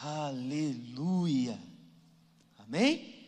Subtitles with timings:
[0.00, 1.58] Aleluia.
[2.56, 3.26] Amém?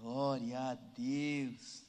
[0.00, 1.82] Glória a Deus.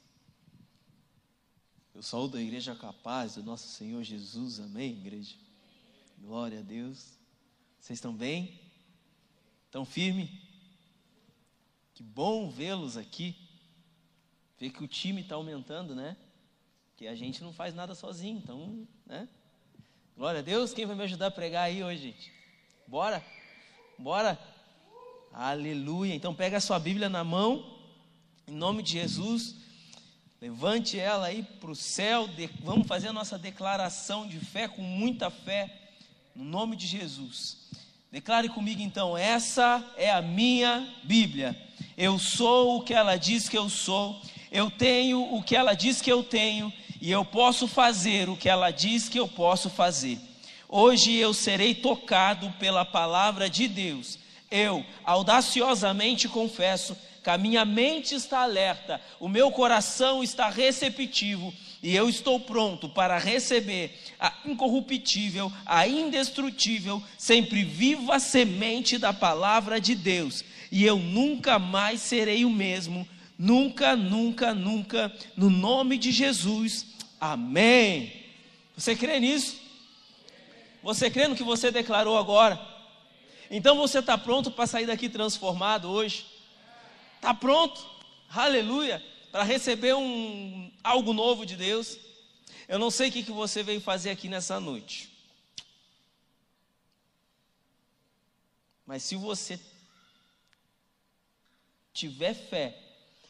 [1.95, 4.59] Eu sou da Igreja Capaz do nosso Senhor Jesus.
[4.59, 5.33] Amém, igreja?
[6.19, 7.13] Glória a Deus.
[7.79, 8.60] Vocês estão bem?
[9.66, 10.41] Estão firme?
[11.93, 13.34] Que bom vê-los aqui.
[14.59, 16.18] Ver que o time está aumentando, né?
[16.98, 19.29] Que a gente não faz nada sozinho, então, né?
[20.18, 20.73] Glória a Deus.
[20.73, 22.34] Quem vai me ajudar a pregar aí hoje, gente?
[22.86, 23.37] Bora?
[24.00, 24.40] Bora?
[25.34, 26.13] Aleluia.
[26.13, 27.66] Então pega a sua Bíblia na mão,
[28.48, 29.55] em nome de Jesus.
[30.39, 32.27] Levante ela aí para o céu.
[32.27, 35.73] De, vamos fazer a nossa declaração de fé com muita fé,
[36.36, 37.58] no nome de Jesus.
[38.12, 41.59] Declare comigo então: essa é a minha Bíblia.
[41.98, 44.22] Eu sou o que ela diz que eu sou.
[44.52, 46.72] Eu tenho o que ela diz que eu tenho.
[47.02, 50.20] E eu posso fazer o que ela diz que eu posso fazer.
[50.70, 54.20] Hoje eu serei tocado pela palavra de Deus.
[54.52, 61.95] Eu audaciosamente confesso que a minha mente está alerta, o meu coração está receptivo e
[61.95, 69.94] eu estou pronto para receber a incorruptível, a indestrutível, sempre viva semente da palavra de
[69.94, 70.44] Deus.
[70.72, 76.86] E eu nunca mais serei o mesmo, nunca, nunca, nunca, no nome de Jesus.
[77.20, 78.11] Amém.
[78.75, 79.67] Você crê nisso?
[80.83, 82.59] Você crê no que você declarou agora?
[83.50, 86.25] Então você está pronto para sair daqui transformado hoje?
[87.16, 87.83] Está pronto?
[88.30, 89.03] Aleluia!
[89.31, 91.98] Para receber um, algo novo de Deus?
[92.67, 95.09] Eu não sei o que, que você veio fazer aqui nessa noite.
[98.86, 99.59] Mas se você
[101.94, 102.78] tiver fé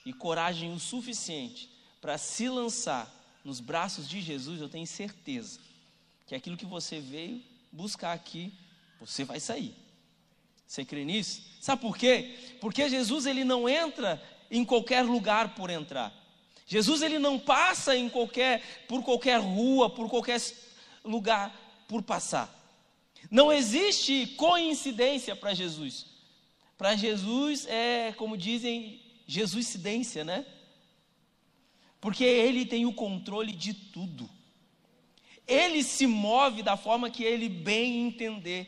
[0.06, 1.70] e coragem o suficiente
[2.02, 3.12] para se lançar
[3.44, 5.67] nos braços de Jesus, eu tenho certeza
[6.28, 8.54] que aquilo que você veio buscar aqui,
[9.00, 9.74] você vai sair.
[10.68, 11.42] Você crê nisso?
[11.62, 12.36] Sabe por quê?
[12.60, 16.14] Porque Jesus ele não entra em qualquer lugar por entrar.
[16.66, 20.42] Jesus ele não passa em qualquer por qualquer rua, por qualquer
[21.04, 22.54] lugar por passar.
[23.32, 26.08] Não existe coincidência para Jesus.
[26.78, 30.46] Para Jesus é, como dizem, Jesuscidência, né?
[32.00, 34.30] Porque ele tem o controle de tudo.
[35.48, 38.68] Ele se move da forma que ele bem entender.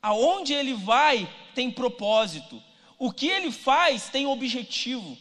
[0.00, 2.62] Aonde ele vai tem propósito.
[2.98, 5.16] O que ele faz tem objetivo.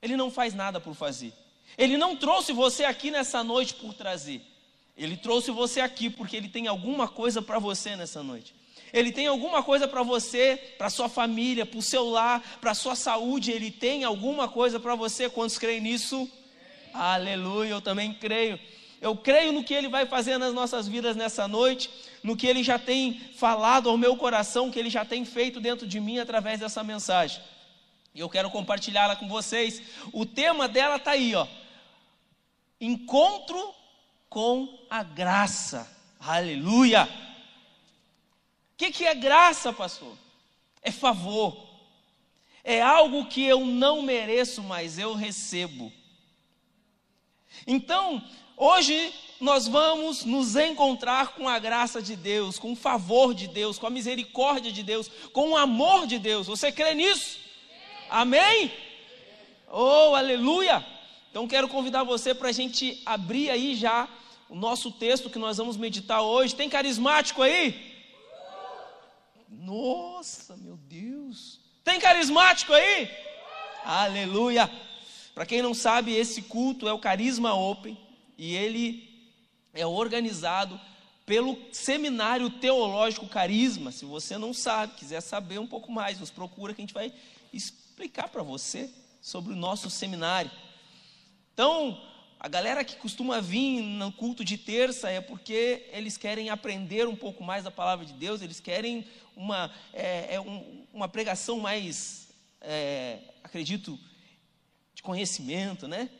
[0.00, 1.32] Ele não faz nada por fazer.
[1.78, 4.42] Ele não trouxe você aqui nessa noite por trazer.
[4.96, 8.54] Ele trouxe você aqui porque ele tem alguma coisa para você nessa noite.
[8.92, 12.94] Ele tem alguma coisa para você, para sua família, para o seu lar, para sua
[12.94, 13.50] saúde.
[13.50, 15.30] Ele tem alguma coisa para você.
[15.30, 16.30] Quantos creem nisso?
[16.92, 18.60] Aleluia, eu também creio.
[19.02, 21.90] Eu creio no que Ele vai fazer nas nossas vidas nessa noite,
[22.22, 25.88] no que Ele já tem falado ao meu coração, que Ele já tem feito dentro
[25.88, 27.42] de mim através dessa mensagem.
[28.14, 29.82] E eu quero compartilhá-la com vocês.
[30.12, 31.48] O tema dela está aí, ó.
[32.80, 33.74] Encontro
[34.28, 35.90] com a graça.
[36.20, 37.02] Aleluia!
[38.72, 40.16] O que, que é graça, pastor?
[40.80, 41.70] É favor.
[42.62, 45.92] É algo que eu não mereço, mas eu recebo.
[47.66, 48.22] Então,
[48.64, 53.76] Hoje nós vamos nos encontrar com a graça de Deus, com o favor de Deus,
[53.76, 56.46] com a misericórdia de Deus, com o amor de Deus.
[56.46, 57.40] Você crê nisso?
[58.08, 58.72] Amém?
[59.68, 60.86] Oh, aleluia!
[61.28, 64.08] Então quero convidar você para a gente abrir aí já
[64.48, 66.54] o nosso texto que nós vamos meditar hoje.
[66.54, 67.96] Tem carismático aí?
[69.48, 71.58] Nossa, meu Deus!
[71.82, 73.10] Tem carismático aí?
[73.84, 74.70] Aleluia!
[75.34, 78.11] Para quem não sabe, esse culto é o Carisma Open
[78.42, 79.08] e ele
[79.72, 80.78] é organizado
[81.24, 83.92] pelo Seminário Teológico Carisma.
[83.92, 87.12] Se você não sabe, quiser saber um pouco mais, nos procura que a gente vai
[87.52, 90.50] explicar para você sobre o nosso seminário.
[91.54, 92.02] Então,
[92.40, 97.14] a galera que costuma vir no culto de terça é porque eles querem aprender um
[97.14, 99.06] pouco mais da palavra de Deus, eles querem
[99.36, 102.26] uma, é, é um, uma pregação mais,
[102.60, 103.96] é, acredito,
[104.96, 106.10] de conhecimento, né?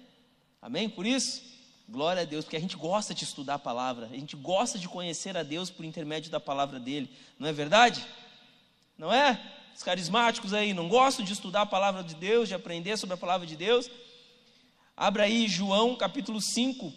[0.63, 0.89] Amém?
[0.89, 1.51] Por isso,
[1.89, 4.89] Glória a Deus, porque a gente gosta de estudar a palavra, a gente gosta de
[4.89, 8.07] conhecer a Deus por intermédio da palavra dele, não é verdade?
[8.97, 9.41] Não é?
[9.75, 13.19] Os carismáticos aí não gostam de estudar a palavra de Deus, de aprender sobre a
[13.19, 13.91] palavra de Deus.
[14.97, 16.93] Abra aí João capítulo 5.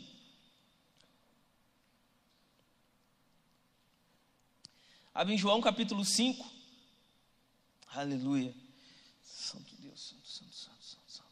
[5.14, 6.46] Abre em João capítulo 5.
[7.94, 8.54] Aleluia.
[9.24, 11.30] Santo Deus, santo, santo, santo, santo.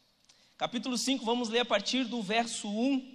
[0.56, 3.13] Capítulo 5, vamos ler a partir do verso 1.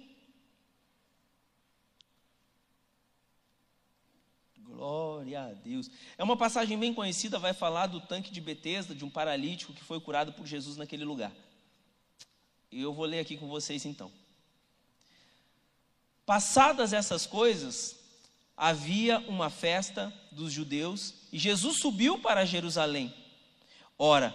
[4.80, 5.90] Glória a Deus.
[6.16, 9.84] É uma passagem bem conhecida, vai falar do tanque de Betesda, de um paralítico que
[9.84, 11.30] foi curado por Jesus naquele lugar.
[12.72, 14.10] E eu vou ler aqui com vocês então.
[16.24, 17.94] Passadas essas coisas,
[18.56, 23.14] havia uma festa dos judeus e Jesus subiu para Jerusalém.
[23.98, 24.34] Ora,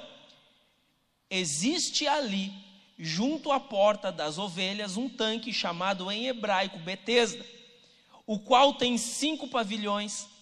[1.28, 2.54] existe ali,
[3.00, 7.44] junto à porta das ovelhas, um tanque chamado em hebraico Betesda,
[8.28, 10.35] o qual tem cinco pavilhões.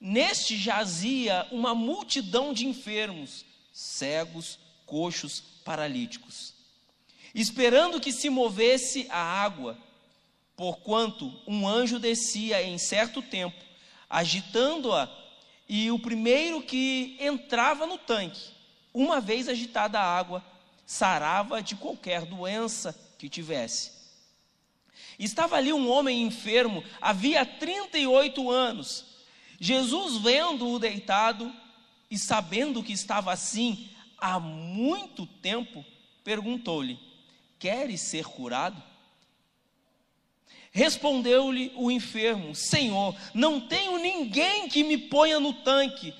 [0.00, 6.54] Neste jazia uma multidão de enfermos, cegos, coxos, paralíticos,
[7.34, 9.76] esperando que se movesse a água,
[10.56, 13.62] porquanto um anjo descia em certo tempo,
[14.08, 15.08] agitando-a,
[15.68, 18.54] e o primeiro que entrava no tanque,
[18.94, 20.44] uma vez agitada a água,
[20.86, 23.90] sarava de qualquer doença que tivesse.
[25.18, 29.15] Estava ali um homem enfermo, havia 38 anos.
[29.60, 31.52] Jesus, vendo-o deitado
[32.10, 33.88] e sabendo que estava assim
[34.18, 35.84] há muito tempo,
[36.22, 36.98] perguntou-lhe:
[37.58, 38.82] Queres ser curado?
[40.70, 46.12] Respondeu-lhe o enfermo: Senhor, não tenho ninguém que me ponha no tanque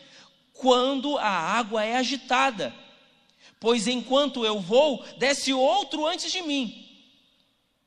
[0.54, 2.74] quando a água é agitada,
[3.60, 6.84] pois enquanto eu vou, desce outro antes de mim.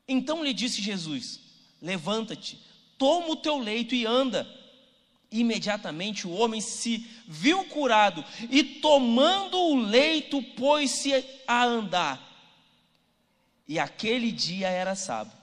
[0.07, 1.39] Então lhe disse Jesus:
[1.81, 2.59] Levanta-te,
[2.97, 4.58] toma o teu leito e anda.
[5.31, 12.27] Imediatamente o homem se viu curado e, tomando o leito, pôs-se a andar.
[13.67, 15.37] E aquele dia era sábado.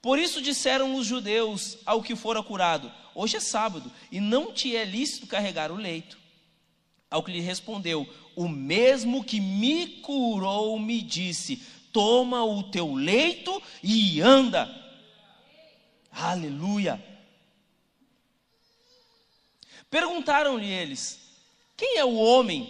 [0.00, 4.74] Por isso disseram os judeus ao que fora curado: Hoje é sábado e não te
[4.74, 6.18] é lícito carregar o leito.
[7.10, 11.62] Ao que lhe respondeu: O mesmo que me curou me disse:
[11.92, 14.68] Toma o teu leito e anda.
[16.10, 17.13] Aleluia.
[19.94, 21.20] Perguntaram-lhe eles:
[21.76, 22.68] Quem é o homem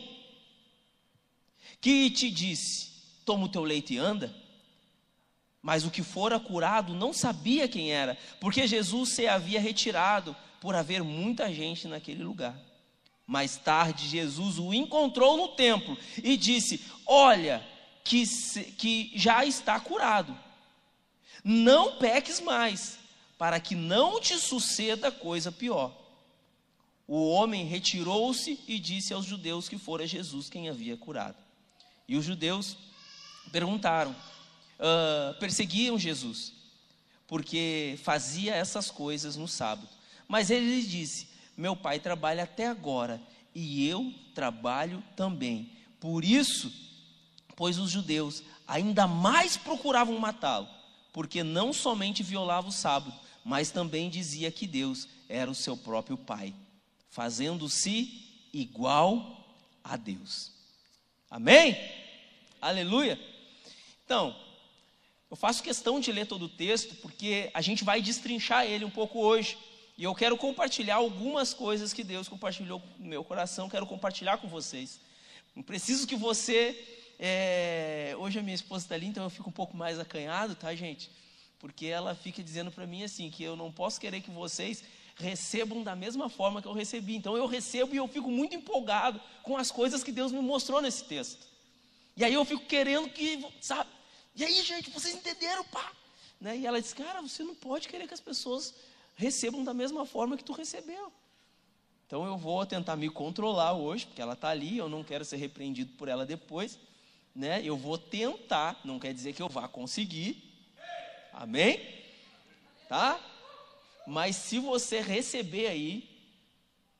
[1.81, 2.91] que te disse:
[3.25, 4.37] Toma o teu leito e anda?
[5.63, 10.75] Mas o que fora curado não sabia quem era, porque Jesus se havia retirado por
[10.75, 12.61] haver muita gente naquele lugar.
[13.27, 17.67] Mais tarde, Jesus o encontrou no templo e disse: Olha,
[18.05, 18.23] que,
[18.77, 20.39] que já está curado.
[21.43, 22.99] Não peques mais,
[23.39, 26.04] para que não te suceda coisa pior.
[27.07, 31.37] O homem retirou-se e disse aos judeus que fora Jesus quem havia curado.
[32.09, 32.77] E os judeus
[33.53, 34.15] perguntaram:
[34.79, 36.53] uh, perseguiam Jesus,
[37.27, 39.89] porque fazia essas coisas no sábado.
[40.27, 43.21] Mas ele lhes disse: Meu pai trabalha até agora
[43.55, 45.71] e eu trabalho também.
[46.01, 46.73] Por isso,
[47.57, 50.69] pois os judeus ainda mais procuravam matá-lo,
[51.13, 53.15] porque não somente violava o sábado,
[53.45, 56.55] mas também dizia que Deus era o seu próprio pai,
[57.15, 59.47] fazendo-se igual
[59.85, 60.51] a Deus.
[61.31, 61.79] Amém?
[62.61, 63.17] Aleluia.
[64.05, 64.37] Então,
[65.31, 68.91] eu faço questão de ler todo o texto porque a gente vai destrinchar ele um
[68.91, 69.57] pouco hoje.
[69.97, 74.49] E eu quero compartilhar algumas coisas que Deus compartilhou no meu coração, quero compartilhar com
[74.49, 74.99] vocês.
[75.55, 76.77] Não preciso que você.
[77.17, 78.17] É...
[78.19, 81.13] Hoje a minha esposa está ali, então eu fico um pouco mais acanhado, tá, gente?
[81.61, 84.83] Porque ela fica dizendo para mim assim: que eu não posso querer que vocês
[85.17, 87.17] recebam da mesma forma que eu recebi.
[87.17, 90.81] Então eu recebo e eu fico muito empolgado com as coisas que Deus me mostrou
[90.81, 91.47] nesse texto.
[92.17, 93.91] E aí eu fico querendo que, sabe,
[94.37, 95.93] e aí, gente, vocês entenderam, pá?
[96.41, 96.59] Né?
[96.59, 98.75] E ela disse, cara, você não pode querer que as pessoas
[99.17, 101.13] recebam da mesma forma que tu recebeu.
[102.07, 105.37] Então eu vou tentar me controlar hoje, porque ela está ali, eu não quero ser
[105.37, 106.79] repreendido por ela depois.
[107.35, 107.63] Né?
[107.65, 110.43] Eu vou tentar, não quer dizer que eu vá conseguir.
[111.33, 111.81] Amém?
[112.89, 113.21] Tá?
[114.07, 116.09] Mas se você receber aí,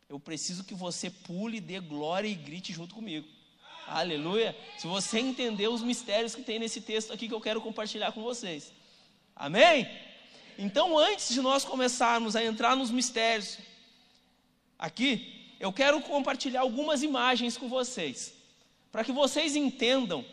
[0.09, 3.27] eu preciso que você pule, dê glória e grite junto comigo.
[3.87, 4.57] Aleluia.
[4.79, 8.23] Se você entender os mistérios que tem nesse texto aqui que eu quero compartilhar com
[8.23, 8.73] vocês.
[9.37, 9.89] Amém?
[10.59, 13.59] Então, antes de nós começarmos a entrar nos mistérios,
[14.79, 18.35] aqui, eu quero compartilhar algumas imagens com vocês,
[18.93, 20.25] para que vocês entendam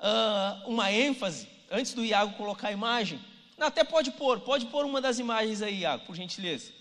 [0.00, 3.20] uh, uma ênfase, antes do Iago colocar a imagem.
[3.58, 6.72] Até pode pôr, pode pôr uma das imagens aí, Iago, por gentileza.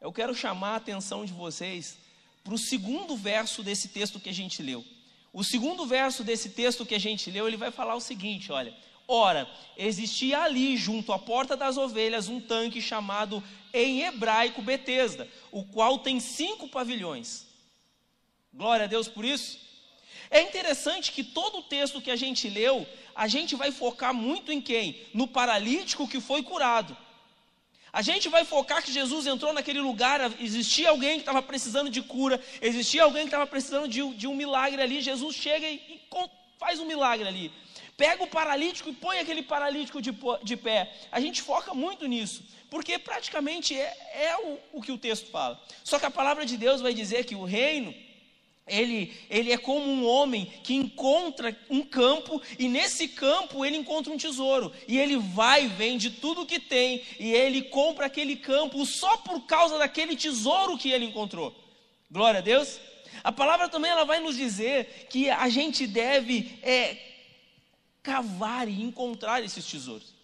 [0.00, 1.98] Eu quero chamar a atenção de vocês
[2.42, 4.84] para o segundo verso desse texto que a gente leu.
[5.32, 8.74] O segundo verso desse texto que a gente leu, ele vai falar o seguinte: olha.
[9.10, 15.64] Ora, existia ali, junto à porta das ovelhas, um tanque chamado em hebraico Betesda, o
[15.64, 17.46] qual tem cinco pavilhões.
[18.52, 19.58] Glória a Deus por isso.
[20.30, 24.52] É interessante que todo o texto que a gente leu, a gente vai focar muito
[24.52, 25.00] em quem?
[25.14, 26.96] No paralítico que foi curado.
[27.92, 32.02] A gente vai focar que Jesus entrou naquele lugar, existia alguém que estava precisando de
[32.02, 35.00] cura, existia alguém que estava precisando de, de, um milagre ali.
[35.00, 36.00] Jesus chega e, e
[36.58, 37.50] faz um milagre ali.
[37.96, 40.92] Pega o paralítico e põe aquele paralítico de, de pé.
[41.10, 45.60] A gente foca muito nisso, porque praticamente é, é o, o que o texto fala.
[45.82, 47.94] Só que a palavra de Deus vai dizer que o reino
[48.68, 54.12] ele, ele é como um homem que encontra um campo e nesse campo ele encontra
[54.12, 54.72] um tesouro.
[54.86, 59.78] E ele vai, vende tudo que tem e ele compra aquele campo só por causa
[59.78, 61.54] daquele tesouro que ele encontrou.
[62.10, 62.80] Glória a Deus.
[63.22, 66.96] A palavra também ela vai nos dizer que a gente deve é,
[68.02, 70.14] cavar e encontrar esses tesouros.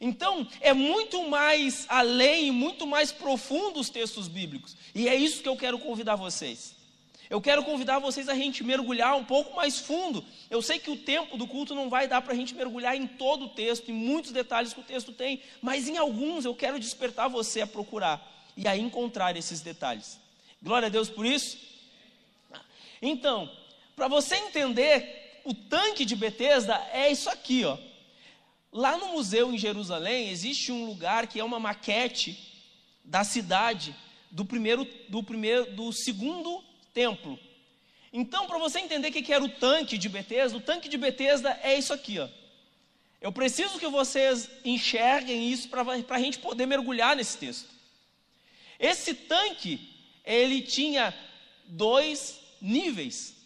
[0.00, 4.74] Então, é muito mais além, muito mais profundo os textos bíblicos.
[4.94, 6.74] E é isso que eu quero convidar vocês.
[7.30, 10.24] Eu quero convidar vocês a gente mergulhar um pouco mais fundo.
[10.50, 13.06] Eu sei que o tempo do culto não vai dar para a gente mergulhar em
[13.06, 16.80] todo o texto, em muitos detalhes que o texto tem, mas em alguns eu quero
[16.80, 18.20] despertar você a procurar
[18.56, 20.18] e a encontrar esses detalhes.
[20.60, 21.56] Glória a Deus por isso.
[23.00, 23.48] Então,
[23.94, 27.78] para você entender, o tanque de Betesda é isso aqui, ó.
[28.72, 32.36] Lá no museu em Jerusalém existe um lugar que é uma maquete
[33.04, 33.94] da cidade
[34.32, 37.38] do primeiro, do primeiro, do segundo templo.
[38.12, 41.58] Então, para você entender o que era o tanque de Betesda, o tanque de Betesda
[41.62, 42.28] é isso aqui, ó.
[43.20, 47.68] Eu preciso que vocês enxerguem isso para a gente poder mergulhar nesse texto.
[48.78, 49.94] Esse tanque,
[50.24, 51.14] ele tinha
[51.66, 53.36] dois níveis.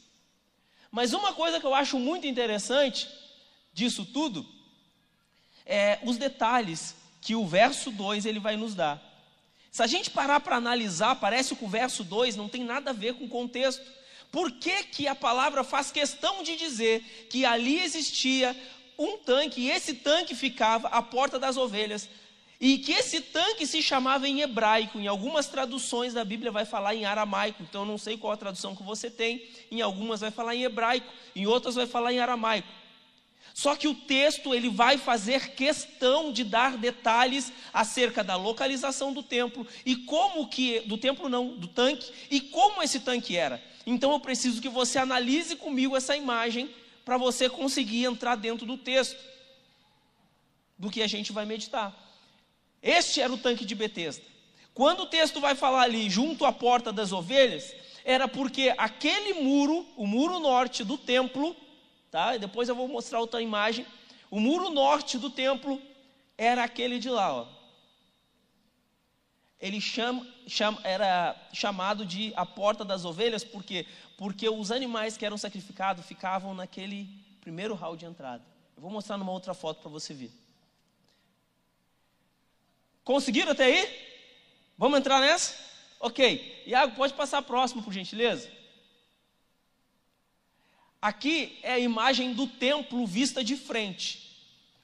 [0.91, 3.09] Mas uma coisa que eu acho muito interessante
[3.73, 4.47] disso tudo
[5.67, 9.03] é os detalhes que o verso 2 ele vai nos dar.
[9.75, 12.93] Se a gente parar para analisar, parece que o verso 2 não tem nada a
[12.95, 13.83] ver com o contexto.
[14.31, 18.55] Por que, que a palavra faz questão de dizer que ali existia
[18.97, 22.09] um tanque e esse tanque ficava à porta das ovelhas?
[22.61, 26.95] E que esse tanque se chamava em hebraico, em algumas traduções da Bíblia vai falar
[26.95, 30.31] em aramaico, então eu não sei qual a tradução que você tem, em algumas vai
[30.31, 32.69] falar em hebraico, em outras vai falar em aramaico.
[33.55, 39.23] Só que o texto ele vai fazer questão de dar detalhes acerca da localização do
[39.23, 43.63] templo e como que do templo não, do tanque e como esse tanque era.
[43.87, 46.69] Então eu preciso que você analise comigo essa imagem
[47.05, 49.23] para você conseguir entrar dentro do texto
[50.77, 51.95] do que a gente vai meditar.
[52.83, 54.25] Este era o tanque de Betesda.
[54.75, 57.73] Quando o texto vai falar ali junto à porta das ovelhas,
[58.05, 61.55] era porque aquele muro, o muro norte do templo,
[62.15, 62.37] tá?
[62.37, 63.85] E depois eu vou mostrar outra imagem.
[64.31, 65.83] O muro norte do templo
[66.39, 67.47] era aquele de lá, ó.
[69.59, 73.85] Ele chama, chama, era chamado de a porta das ovelhas, porque
[74.17, 77.09] porque os animais que eram sacrificados ficavam naquele
[77.41, 78.45] primeiro hall de entrada.
[78.77, 80.31] Eu vou mostrar numa outra foto para você ver.
[83.03, 83.83] Conseguiram até aí?
[84.79, 85.57] Vamos entrar nessa?
[85.99, 86.63] Ok.
[86.65, 88.49] Iago, pode passar próximo, por gentileza?
[91.05, 94.41] Aqui é a imagem do templo vista de frente.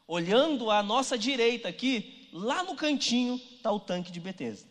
[0.07, 4.69] Olhando à nossa direita aqui, lá no cantinho está o tanque de Betesda.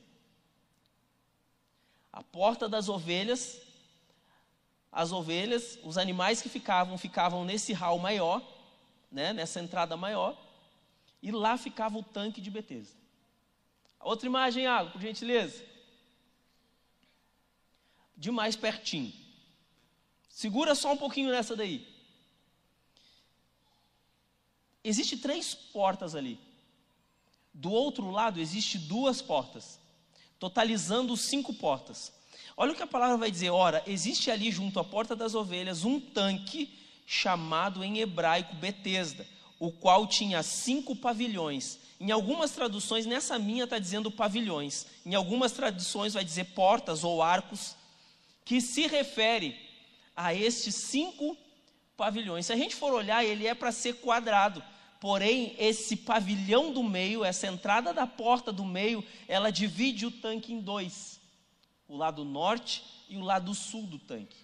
[2.14, 3.60] A porta das ovelhas,
[4.92, 8.44] as ovelhas, os animais que ficavam, ficavam nesse hall maior,
[9.12, 10.40] né, nessa entrada maior,
[11.20, 12.96] e lá ficava o tanque de Betesda.
[14.00, 15.66] Outra imagem, Água, por gentileza.
[18.16, 19.29] De mais pertinho.
[20.40, 21.86] Segura só um pouquinho nessa daí.
[24.82, 26.40] Existe três portas ali.
[27.54, 29.78] Do outro lado existe duas portas,
[30.40, 32.14] totalizando cinco portas.
[32.56, 33.50] Olha o que a palavra vai dizer.
[33.50, 36.74] Ora, existe ali junto à porta das ovelhas um tanque
[37.06, 39.28] chamado em hebraico Betesda,
[39.60, 41.80] o qual tinha cinco pavilhões.
[42.00, 44.86] Em algumas traduções, nessa minha está dizendo pavilhões.
[45.06, 47.76] Em algumas traduções vai dizer portas ou arcos,
[48.46, 49.68] que se refere
[50.16, 51.38] a estes cinco
[51.96, 52.46] pavilhões.
[52.46, 54.64] Se a gente for olhar, ele é para ser quadrado.
[55.00, 60.54] Porém, esse pavilhão do meio, essa entrada da porta do meio, ela divide o tanque
[60.54, 61.20] em dois:
[61.88, 64.38] o lado norte e o lado sul do tanque.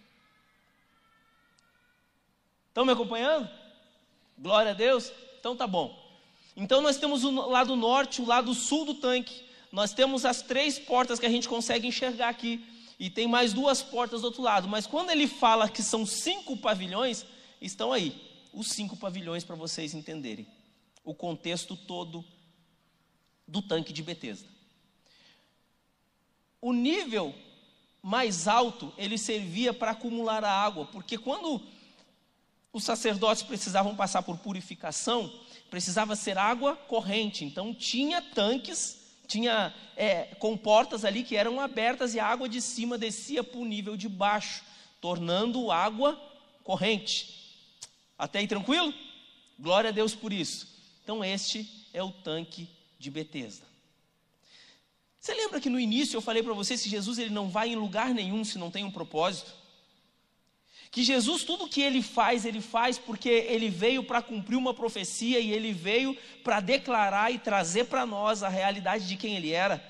[2.70, 3.50] Estão me acompanhando?
[4.38, 5.12] Glória a Deus?
[5.40, 5.98] Então tá bom.
[6.58, 9.44] Então nós temos o lado norte, o lado sul do tanque.
[9.72, 12.66] Nós temos as três portas que a gente consegue enxergar aqui
[13.00, 14.68] e tem mais duas portas do outro lado.
[14.68, 17.26] Mas quando ele fala que são cinco pavilhões,
[17.62, 18.22] estão aí
[18.54, 20.48] os cinco pavilhões para vocês entenderem
[21.04, 22.24] o contexto todo
[23.48, 24.48] do tanque de Betesda.
[26.62, 27.36] O nível
[28.02, 31.62] mais alto ele servia para acumular a água, porque quando
[32.72, 35.32] os sacerdotes precisavam passar por purificação,
[35.70, 37.46] precisava ser água corrente.
[37.46, 42.98] Então tinha tanques tinha é, comportas ali que eram abertas e a água de cima
[42.98, 44.64] descia para o nível de baixo,
[45.02, 46.20] tornando água
[46.64, 47.58] corrente.
[48.18, 48.94] Até aí tranquilo?
[49.60, 50.68] Glória a Deus por isso.
[51.04, 52.68] Então este é o tanque
[52.98, 53.66] de Betesda.
[55.20, 57.76] Você lembra que no início eu falei para você que Jesus ele não vai em
[57.76, 59.52] lugar nenhum se não tem um propósito?
[60.92, 65.40] Que Jesus, tudo que ele faz, ele faz porque ele veio para cumprir uma profecia
[65.40, 69.84] e ele veio para declarar e trazer para nós a realidade de quem ele era.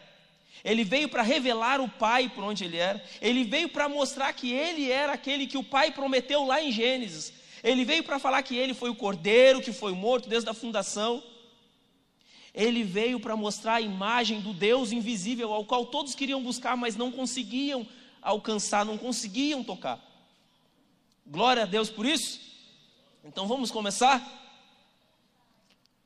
[0.63, 3.03] Ele veio para revelar o Pai por onde ele era.
[3.21, 7.31] Ele veio para mostrar que ele era aquele que o Pai prometeu lá em Gênesis.
[7.63, 11.23] Ele veio para falar que ele foi o cordeiro que foi morto desde a fundação.
[12.51, 16.95] Ele veio para mostrar a imagem do Deus invisível ao qual todos queriam buscar, mas
[16.95, 17.85] não conseguiam
[18.21, 19.99] alcançar, não conseguiam tocar.
[21.25, 22.39] Glória a Deus por isso.
[23.23, 24.21] Então vamos começar?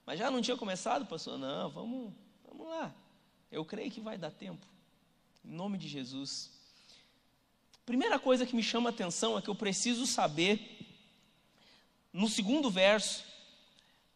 [0.05, 1.37] Mas já não tinha começado, pastor?
[1.37, 2.13] Não, vamos,
[2.47, 2.95] vamos lá.
[3.51, 4.65] Eu creio que vai dar tempo.
[5.43, 6.49] Em nome de Jesus.
[7.85, 10.87] Primeira coisa que me chama a atenção é que eu preciso saber,
[12.13, 13.25] no segundo verso,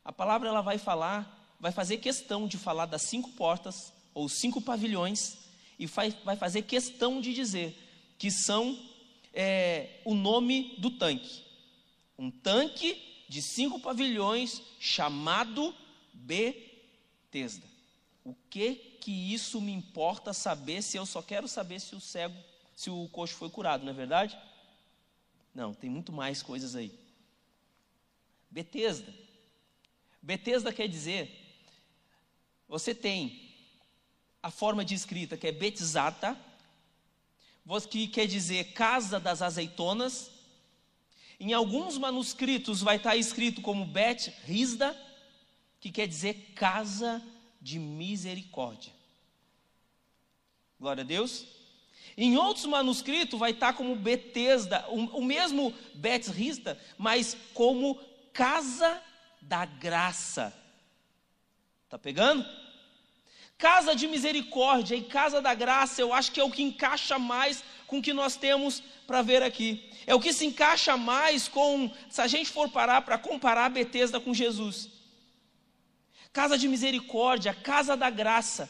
[0.05, 4.61] a palavra ela vai falar, vai fazer questão de falar das cinco portas, ou cinco
[4.61, 5.39] pavilhões,
[5.77, 7.77] e vai, vai fazer questão de dizer
[8.17, 8.79] que são
[9.33, 11.43] é, o nome do tanque.
[12.17, 15.75] Um tanque de cinco pavilhões chamado
[16.13, 17.65] Betesda.
[18.23, 22.37] O que que isso me importa saber se eu só quero saber se o cego,
[22.73, 24.37] se o coxo foi curado, não é verdade?
[25.53, 26.97] Não, tem muito mais coisas aí.
[28.49, 29.13] Betesda.
[30.21, 31.29] Betesda quer dizer,
[32.67, 33.53] você tem
[34.41, 36.37] a forma de escrita que é Betzata,
[37.89, 40.31] que quer dizer casa das azeitonas.
[41.39, 44.97] Em alguns manuscritos vai estar escrito como Bet Risda,
[45.79, 47.21] que quer dizer casa
[47.61, 48.93] de misericórdia.
[50.79, 51.45] Glória a Deus.
[52.15, 57.99] Em outros manuscritos vai estar como Betesda, o, o mesmo Bet Risda, mas como
[58.31, 59.01] casa
[59.41, 60.53] da graça.
[61.89, 62.45] Tá pegando?
[63.57, 67.63] Casa de misericórdia e casa da graça, eu acho que é o que encaixa mais
[67.87, 69.89] com o que nós temos para ver aqui.
[70.05, 74.19] É o que se encaixa mais com, se a gente for parar para comparar Betesda
[74.19, 74.89] com Jesus.
[76.31, 78.69] Casa de misericórdia, casa da graça.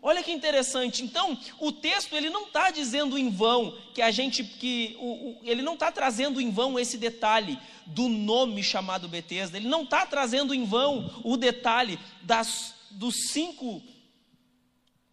[0.00, 1.02] Olha que interessante.
[1.02, 5.40] Então, o texto ele não está dizendo em vão que a gente que o, o,
[5.42, 9.56] ele não está trazendo em vão esse detalhe do nome chamado Betesda.
[9.56, 13.82] Ele não está trazendo em vão o detalhe das, dos cinco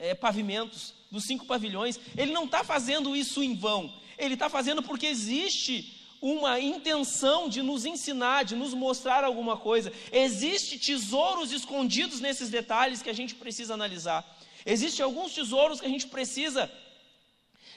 [0.04, 1.98] é, pavimentos, dos cinco pavilhões.
[2.18, 3.92] Ele não está fazendo isso em vão.
[4.18, 9.94] Ele está fazendo porque existe uma intenção de nos ensinar, de nos mostrar alguma coisa.
[10.12, 14.26] Existem tesouros escondidos nesses detalhes que a gente precisa analisar.
[14.66, 16.70] Existem alguns tesouros que a gente precisa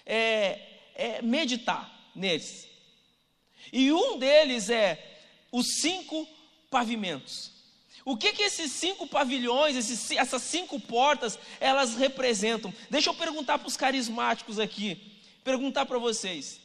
[0.05, 0.61] é,
[0.95, 2.69] é, meditar neles.
[3.73, 5.21] E um deles é
[5.53, 6.27] os cinco
[6.71, 7.56] pavimentos.
[8.07, 12.73] O que que esses cinco pavilhões, esses, essas cinco portas, elas representam?
[12.89, 16.61] Deixa eu perguntar para os carismáticos aqui, perguntar para vocês.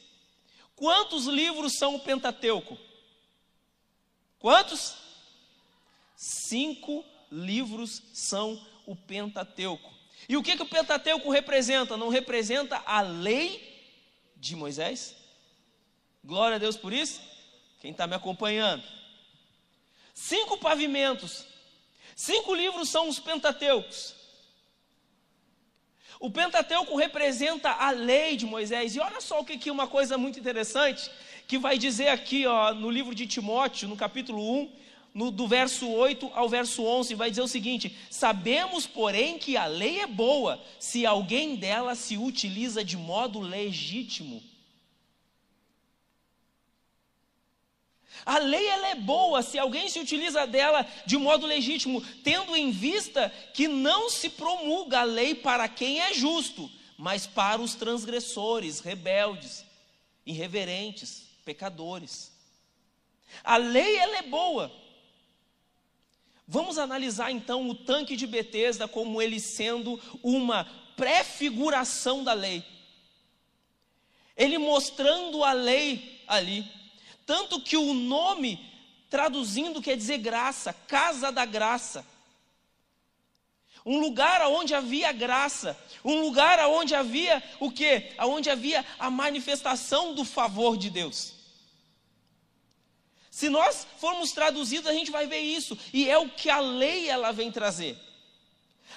[0.76, 2.78] Quantos livros são o Pentateuco?
[4.38, 4.94] Quantos?
[6.14, 9.92] Cinco livros são o Pentateuco.
[10.28, 11.96] E o que, que o Pentateuco representa?
[11.96, 13.90] Não representa a lei
[14.36, 15.16] de Moisés?
[16.22, 17.20] Glória a Deus por isso?
[17.80, 19.01] Quem está me acompanhando?
[20.22, 21.44] Cinco pavimentos.
[22.14, 24.14] Cinco livros são os Pentateucos.
[26.20, 28.94] O Pentateuco representa a lei de Moisés.
[28.94, 31.10] E olha só o que, uma coisa muito interessante
[31.48, 34.72] que vai dizer aqui ó, no livro de Timóteo, no capítulo 1,
[35.12, 39.66] no, do verso 8 ao verso 11, vai dizer o seguinte: Sabemos, porém, que a
[39.66, 44.40] lei é boa se alguém dela se utiliza de modo legítimo.
[48.24, 52.70] A lei ela é boa se alguém se utiliza dela de modo legítimo, tendo em
[52.70, 58.80] vista que não se promulga a lei para quem é justo, mas para os transgressores,
[58.80, 59.64] rebeldes,
[60.24, 62.32] irreverentes, pecadores.
[63.42, 64.70] A lei ela é boa.
[66.46, 70.64] Vamos analisar então o tanque de Betesda como ele sendo uma
[70.96, 72.64] prefiguração da lei.
[74.36, 76.81] Ele mostrando a lei ali.
[77.26, 78.58] Tanto que o nome,
[79.08, 82.04] traduzindo, quer dizer graça, casa da graça.
[83.84, 88.12] Um lugar onde havia graça, um lugar onde havia o que?
[88.20, 91.34] Onde havia a manifestação do favor de Deus.
[93.30, 97.08] Se nós formos traduzidos, a gente vai ver isso, e é o que a lei
[97.08, 97.98] ela vem trazer.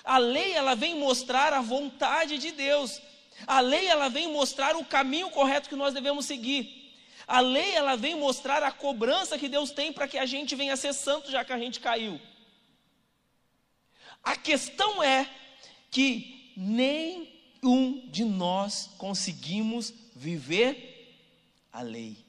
[0.04, 3.02] A lei ela vem mostrar a vontade de Deus.
[3.48, 6.85] A lei ela vem mostrar o caminho correto que nós devemos seguir.
[7.28, 10.78] A lei ela vem mostrar a cobrança que Deus tem para que a gente venha
[10.78, 12.20] ser santo já que a gente caiu.
[14.24, 15.30] A questão é
[15.90, 21.18] que nenhum de nós conseguimos viver
[21.72, 22.26] a lei.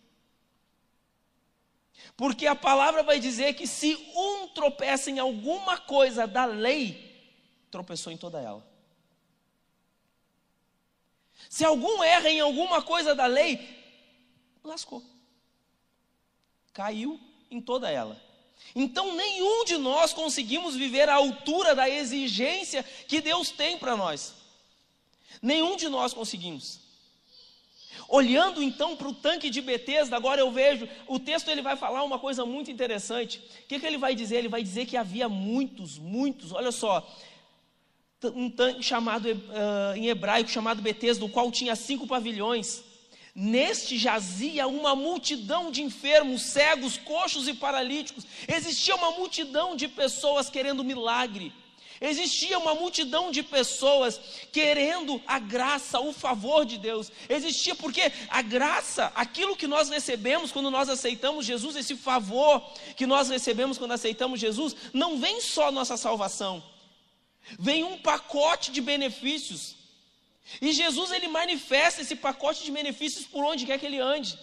[2.17, 7.31] Porque a palavra vai dizer que se um tropeça em alguma coisa da lei,
[7.71, 8.67] tropeçou em toda ela.
[11.51, 13.86] Se algum erra em alguma coisa da lei,
[14.67, 15.03] lascou.
[16.73, 17.19] Caiu
[17.51, 18.21] em toda ela.
[18.75, 24.35] Então, nenhum de nós conseguimos viver à altura da exigência que Deus tem para nós.
[25.41, 26.81] Nenhum de nós conseguimos.
[28.09, 32.03] Olhando então para o tanque de Betesda, agora eu vejo, o texto ele vai falar
[32.05, 33.39] uma coisa muito interessante.
[33.39, 34.37] O que, que ele vai dizer?
[34.37, 37.07] Ele vai dizer que havia muitos, muitos, olha só,
[38.25, 42.85] um tanque chamado uh, em hebraico chamado Betesda, do qual tinha cinco pavilhões.
[43.39, 48.25] Neste jazia uma multidão de enfermos, cegos, coxos e paralíticos.
[48.49, 51.53] Existia uma multidão de pessoas querendo milagre.
[52.01, 54.19] Existia uma multidão de pessoas
[54.51, 57.13] querendo a graça, o favor de Deus.
[57.29, 62.63] Existia porque a graça, aquilo que nós recebemos quando nós aceitamos Jesus, esse favor
[62.97, 66.63] que nós recebemos quando aceitamos Jesus, não vem só nossa salvação.
[67.59, 69.77] Vem um pacote de benefícios.
[70.61, 74.39] E Jesus ele manifesta esse pacote de benefícios por onde quer que ele ande.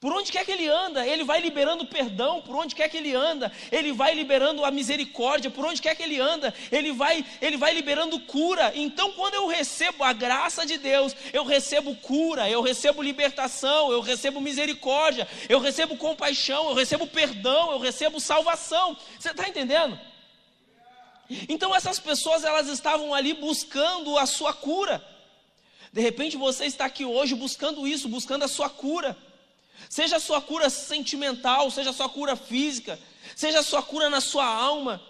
[0.00, 3.14] Por onde quer que ele anda, ele vai liberando perdão, por onde quer que ele
[3.14, 7.56] anda, ele vai liberando a misericórdia, por onde quer que ele anda, ele vai, ele
[7.56, 8.72] vai liberando cura.
[8.74, 14.00] Então, quando eu recebo a graça de Deus, eu recebo cura, eu recebo libertação, eu
[14.00, 18.96] recebo misericórdia, eu recebo compaixão, eu recebo perdão, eu recebo salvação.
[19.18, 19.98] Você está entendendo?
[21.48, 25.04] Então essas pessoas elas estavam ali buscando a sua cura.
[25.92, 29.16] De repente você está aqui hoje buscando isso, buscando a sua cura.
[29.88, 32.98] Seja a sua cura sentimental, seja a sua cura física,
[33.34, 35.02] seja a sua cura na sua alma.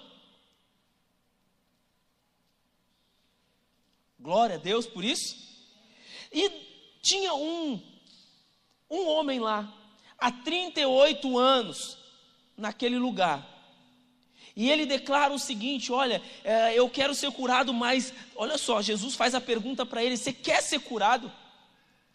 [4.18, 5.36] Glória a Deus por isso.
[6.32, 6.50] E
[7.02, 7.94] tinha um
[8.90, 9.72] um homem lá,
[10.18, 11.98] há 38 anos,
[12.56, 13.53] naquele lugar.
[14.56, 19.14] E ele declara o seguinte: Olha, é, eu quero ser curado, mas olha só, Jesus
[19.14, 21.30] faz a pergunta para ele: Você quer ser curado?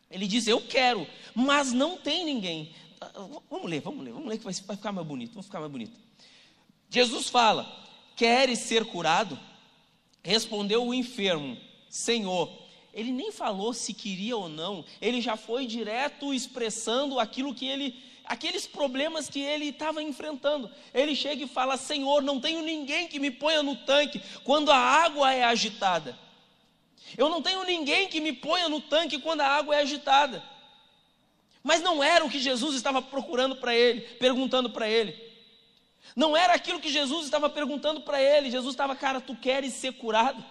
[0.09, 2.73] Ele diz: Eu quero, mas não tem ninguém.
[3.01, 3.11] Ah,
[3.49, 5.71] vamos ler, vamos ler, vamos ler que vai, vai ficar mais bonito, vai ficar mais
[5.71, 5.99] bonito.
[6.89, 9.37] Jesus fala: Queres ser curado?
[10.23, 11.57] Respondeu o enfermo:
[11.89, 12.49] Senhor,
[12.93, 18.08] ele nem falou se queria ou não, ele já foi direto expressando aquilo que ele
[18.29, 20.71] aqueles problemas que ele estava enfrentando.
[20.93, 24.77] Ele chega e fala: Senhor, não tenho ninguém que me ponha no tanque quando a
[24.77, 26.17] água é agitada.
[27.17, 30.43] Eu não tenho ninguém que me ponha no tanque quando a água é agitada.
[31.63, 35.19] Mas não era o que Jesus estava procurando para ele, perguntando para ele.
[36.15, 38.51] Não era aquilo que Jesus estava perguntando para ele.
[38.51, 40.43] Jesus estava, cara, tu queres ser curado?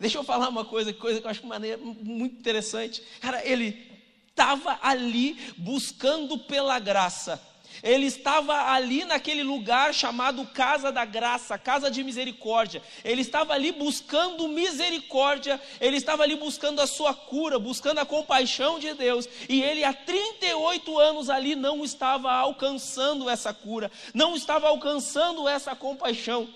[0.00, 3.02] Deixa eu falar uma coisa, coisa que eu acho maneira, muito interessante.
[3.20, 3.87] Cara, ele
[4.38, 7.42] estava ali buscando pela graça.
[7.82, 12.82] Ele estava ali naquele lugar chamado Casa da Graça, Casa de Misericórdia.
[13.04, 18.78] Ele estava ali buscando misericórdia, ele estava ali buscando a sua cura, buscando a compaixão
[18.78, 19.28] de Deus.
[19.48, 25.74] E ele, há 38 anos ali, não estava alcançando essa cura, não estava alcançando essa
[25.74, 26.48] compaixão.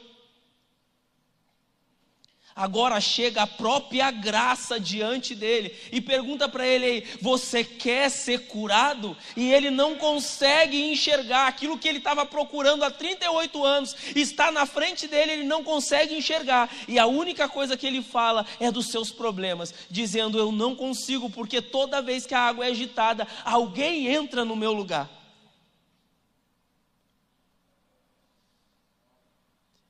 [2.55, 9.17] Agora chega a própria graça diante dele e pergunta para ele: Você quer ser curado?
[9.35, 14.67] E ele não consegue enxergar aquilo que ele estava procurando há 38 anos, está na
[14.67, 16.71] frente dele, ele não consegue enxergar.
[16.87, 21.31] E a única coisa que ele fala é dos seus problemas, dizendo: Eu não consigo,
[21.31, 25.09] porque toda vez que a água é agitada, alguém entra no meu lugar.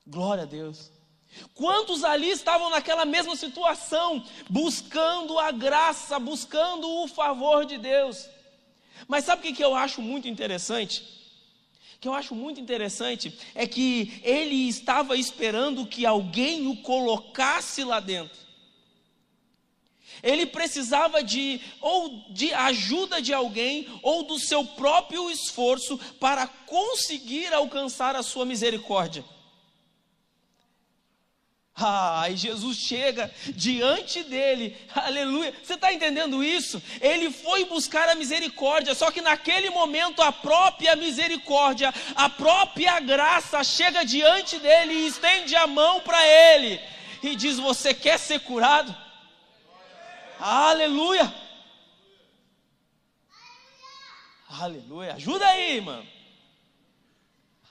[0.06, 1.01] Glória a Deus.
[1.54, 8.28] Quantos ali estavam naquela mesma situação, buscando a graça, buscando o favor de Deus?
[9.08, 11.02] Mas sabe o que eu acho muito interessante?
[11.96, 17.84] O que eu acho muito interessante é que ele estava esperando que alguém o colocasse
[17.84, 18.42] lá dentro.
[20.22, 27.52] Ele precisava de ou de ajuda de alguém ou do seu próprio esforço para conseguir
[27.52, 29.24] alcançar a sua misericórdia.
[31.84, 35.52] Ah, e Jesus chega diante dele, aleluia.
[35.62, 36.80] Você está entendendo isso?
[37.00, 43.64] Ele foi buscar a misericórdia, só que naquele momento a própria misericórdia, a própria graça
[43.64, 46.80] chega diante dele e estende a mão para ele
[47.20, 48.94] e diz: Você quer ser curado?
[50.38, 51.34] Aleluia!
[54.48, 55.14] Aleluia!
[55.14, 56.06] Ajuda aí, mano.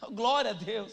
[0.10, 0.91] Glória a Deus.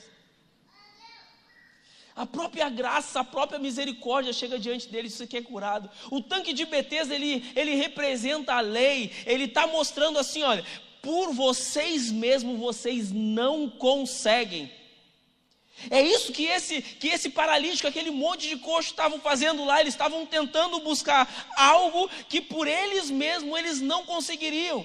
[2.18, 5.88] A própria graça, a própria misericórdia chega diante dele, isso aqui é curado.
[6.10, 10.64] O tanque de Betesda, ele, ele representa a lei, ele está mostrando assim, olha,
[11.00, 14.68] por vocês mesmos vocês não conseguem.
[15.88, 19.94] É isso que esse, que esse paralítico, aquele monte de coxo estavam fazendo lá, eles
[19.94, 24.84] estavam tentando buscar algo que por eles mesmos eles não conseguiriam.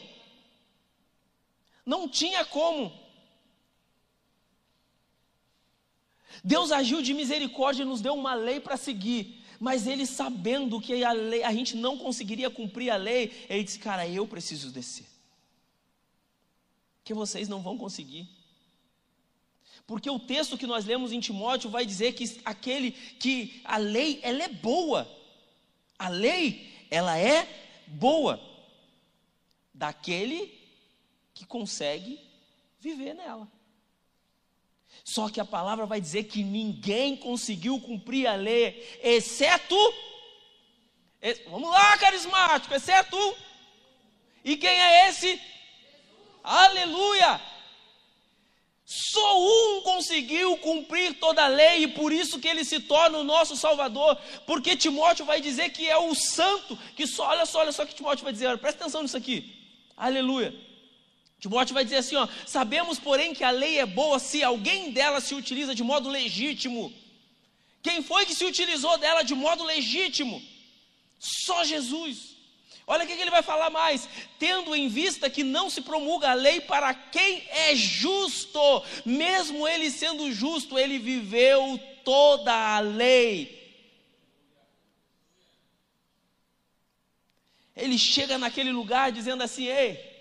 [1.83, 3.02] Não tinha como.
[6.43, 9.41] Deus agiu de misericórdia e nos deu uma lei para seguir.
[9.59, 13.79] Mas ele sabendo que a, lei, a gente não conseguiria cumprir a lei, ele disse:
[13.79, 15.07] Cara, eu preciso descer.
[17.03, 18.27] Que vocês não vão conseguir.
[19.87, 24.19] Porque o texto que nós lemos em Timóteo vai dizer que aquele que a lei
[24.21, 25.09] ela é boa.
[25.97, 27.47] A lei ela é
[27.87, 28.39] boa
[29.73, 30.53] daquele
[31.33, 32.19] que consegue
[32.79, 33.49] viver nela.
[35.03, 39.75] Só que a palavra vai dizer que ninguém conseguiu cumprir a lei, exceto.
[41.49, 43.17] Vamos lá, carismático, exceto.
[44.43, 45.41] E quem é esse?
[46.43, 47.41] Aleluia!
[48.85, 53.23] Só um conseguiu cumprir toda a lei e por isso que ele se torna o
[53.23, 57.71] nosso Salvador, porque Timóteo vai dizer que é o santo, que só, olha só, olha
[57.71, 59.51] só que Timóteo vai dizer, olha, presta atenção nisso aqui,
[59.95, 60.53] aleluia.
[61.43, 65.19] Timóteo vai dizer assim: ó, sabemos, porém, que a lei é boa se alguém dela
[65.19, 66.81] se utiliza de modo legítimo.
[67.81, 70.41] Quem foi que se utilizou dela de modo legítimo?
[71.19, 72.37] Só Jesus.
[72.87, 74.07] Olha o que ele vai falar mais:
[74.39, 79.91] tendo em vista que não se promulga a lei para quem é justo, mesmo ele
[79.91, 83.61] sendo justo, ele viveu toda a lei.
[87.75, 90.12] Ele chega naquele lugar dizendo assim: ei,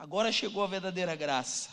[0.00, 1.68] Agora chegou a verdadeira graça.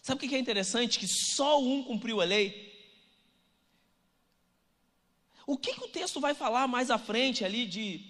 [0.00, 0.98] Sabe o que é interessante?
[0.98, 2.72] Que só um cumpriu a lei.
[5.46, 8.00] O que, que o texto vai falar mais à frente ali de.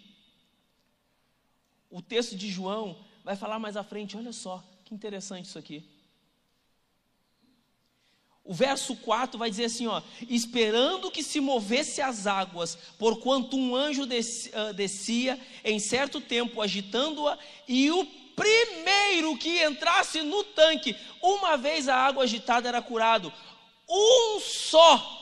[1.90, 5.91] O texto de João vai falar mais à frente, olha só, que interessante isso aqui.
[8.44, 13.76] O verso 4 vai dizer assim: ó, esperando que se movesse as águas, porquanto um
[13.76, 21.56] anjo ah, descia em certo tempo agitando-a, e o primeiro que entrasse no tanque, uma
[21.56, 23.32] vez a água agitada era curado.
[23.88, 25.20] Um só.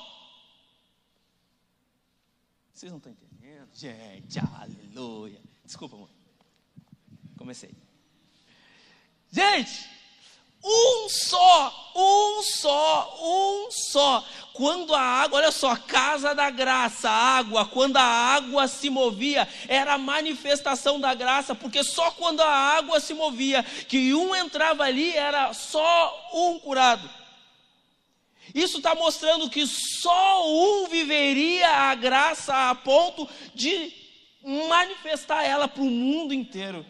[2.72, 3.68] Vocês não estão entendendo?
[3.74, 5.40] Gente, aleluia.
[5.64, 6.08] Desculpa, amor.
[7.36, 7.70] Comecei.
[9.30, 9.88] Gente,
[10.62, 14.24] um só, um só, um só.
[14.52, 19.94] Quando a água, olha só, casa da graça, água, quando a água se movia, era
[19.94, 25.16] a manifestação da graça, porque só quando a água se movia, que um entrava ali,
[25.16, 27.08] era só um curado.
[28.54, 33.92] Isso está mostrando que só um viveria a graça a ponto de
[34.68, 36.84] manifestar ela para o mundo inteiro.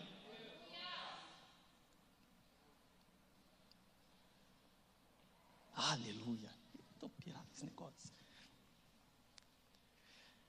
[5.81, 6.55] Aleluia.
[6.93, 8.11] Estou pirado esse negócio.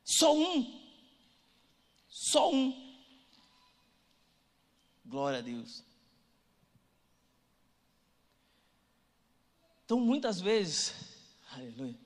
[0.03, 0.81] Só um.
[2.09, 2.97] Só um.
[5.05, 5.83] Glória a Deus.
[9.85, 10.93] Então, muitas vezes,
[11.51, 11.99] aleluia,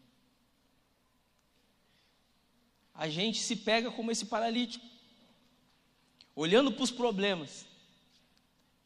[2.94, 4.86] a gente se pega como esse paralítico,
[6.36, 7.66] olhando para os problemas,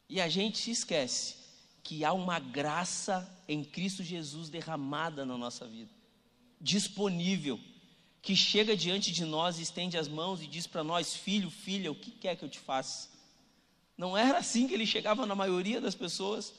[0.06, 1.39] e a gente se esquece
[1.82, 5.90] que há uma graça em Cristo Jesus derramada na nossa vida,
[6.60, 7.58] disponível,
[8.22, 11.94] que chega diante de nós, estende as mãos e diz para nós: Filho, filha, o
[11.94, 13.08] que quer que eu te faça?
[13.96, 16.52] Não era assim que ele chegava na maioria das pessoas.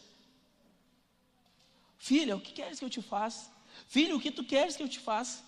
[1.98, 3.52] Filha, o que queres que eu te faça?
[3.88, 5.44] Filho, o que tu queres que eu te faça?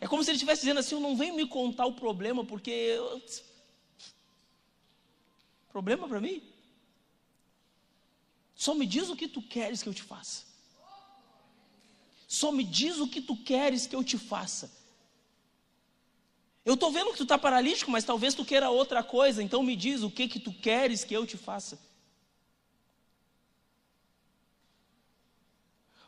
[0.00, 2.70] É como se ele estivesse dizendo assim: Eu não venho me contar o problema, porque.
[2.70, 3.22] Eu...
[5.70, 6.42] Problema para mim?
[8.56, 10.44] Só me diz o que tu queres que eu te faça.
[12.26, 14.72] Só me diz o que tu queres que eu te faça.
[16.64, 19.76] Eu estou vendo que tu está paralítico, mas talvez tu queira outra coisa, então me
[19.76, 21.78] diz o que que tu queres que eu te faça.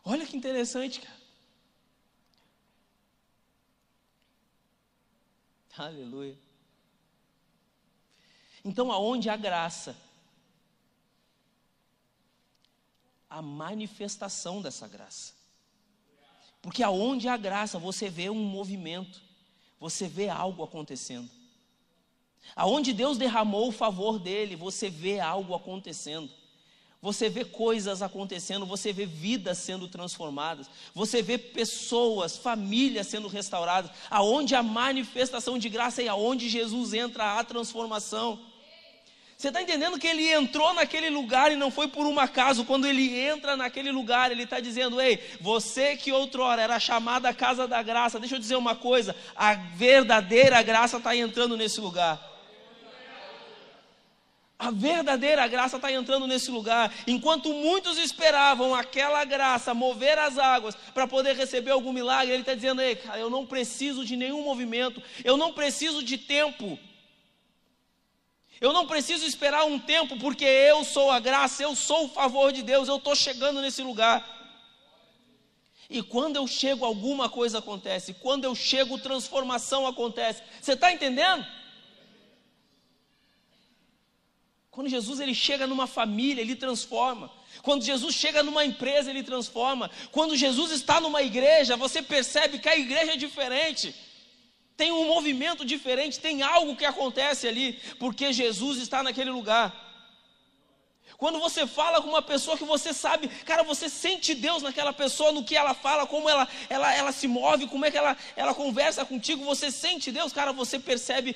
[0.03, 1.19] Olha que interessante, cara.
[5.77, 6.37] Aleluia.
[8.65, 9.97] Então, aonde há graça,
[13.29, 15.33] a manifestação dessa graça.
[16.63, 19.21] Porque aonde há graça, você vê um movimento,
[19.79, 21.31] você vê algo acontecendo.
[22.57, 26.31] Aonde Deus derramou o favor dele, você vê algo acontecendo.
[27.01, 33.93] Você vê coisas acontecendo, você vê vidas sendo transformadas, você vê pessoas, famílias sendo restauradas.
[34.11, 38.41] Aonde a manifestação de graça e aonde Jesus entra a transformação.
[39.39, 42.65] Você está entendendo que ele entrou naquele lugar e não foi por um acaso.
[42.65, 47.69] Quando ele entra naquele lugar, ele está dizendo: Ei, você que outrora era chamada casa
[47.69, 52.21] da graça, deixa eu dizer uma coisa: a verdadeira graça está entrando nesse lugar.
[54.59, 56.93] A verdadeira graça está entrando nesse lugar.
[57.07, 62.57] Enquanto muitos esperavam aquela graça mover as águas para poder receber algum milagre, ele está
[62.57, 66.77] dizendo: Ei, cara, eu não preciso de nenhum movimento, eu não preciso de tempo.
[68.61, 72.53] Eu não preciso esperar um tempo, porque eu sou a graça, eu sou o favor
[72.53, 74.37] de Deus, eu estou chegando nesse lugar.
[75.89, 78.15] E quando eu chego, alguma coisa acontece.
[78.15, 80.43] Quando eu chego, transformação acontece.
[80.61, 81.47] Você está entendendo?
[84.71, 87.31] Quando Jesus ele chega numa família, ele transforma.
[87.63, 89.91] Quando Jesus chega numa empresa, ele transforma.
[90.13, 93.95] Quando Jesus está numa igreja, você percebe que a igreja é diferente
[94.79, 99.75] tem um movimento diferente, tem algo que acontece ali, porque Jesus está naquele lugar.
[101.17, 105.33] Quando você fala com uma pessoa que você sabe, cara, você sente Deus naquela pessoa,
[105.33, 108.55] no que ela fala, como ela, ela, ela se move, como é que ela, ela
[108.55, 111.35] conversa contigo, você sente Deus, cara, você percebe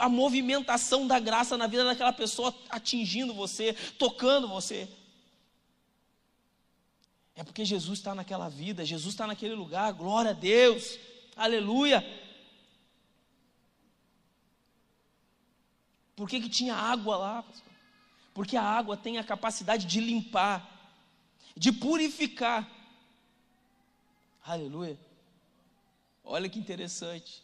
[0.00, 4.88] a movimentação da graça na vida daquela pessoa atingindo você, tocando você.
[7.36, 10.98] É porque Jesus está naquela vida, Jesus está naquele lugar, glória a Deus,
[11.36, 12.04] aleluia.
[16.20, 17.44] Por que, que tinha água lá?
[18.34, 20.70] Porque a água tem a capacidade de limpar,
[21.56, 22.68] de purificar.
[24.44, 25.00] Aleluia.
[26.22, 27.42] Olha que interessante.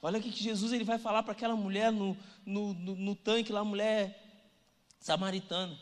[0.00, 3.52] Olha o que Jesus ele vai falar para aquela mulher no, no, no, no tanque,
[3.52, 4.46] lá, mulher
[5.00, 5.76] samaritana.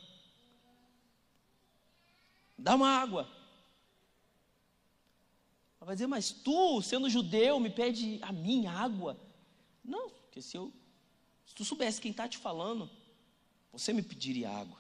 [2.57, 3.29] Dá uma água.
[5.79, 9.26] Ela vai dizer, mas tu, sendo judeu, me pede a mim água.
[9.87, 10.73] Não, porque se eu.
[11.47, 12.91] Se tu soubesse quem está te falando,
[13.73, 14.79] você me pediria água.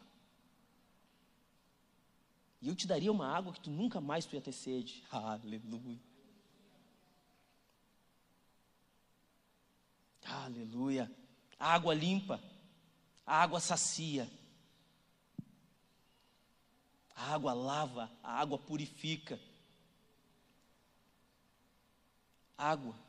[2.60, 5.04] E eu te daria uma água que tu nunca mais tu ia ter sede.
[5.12, 6.00] Aleluia.
[10.24, 11.16] Aleluia.
[11.58, 12.42] A água limpa.
[13.24, 14.28] A água sacia.
[17.14, 19.40] A água lava, a água purifica.
[22.58, 23.05] Água